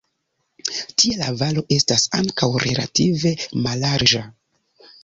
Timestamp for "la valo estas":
1.19-2.07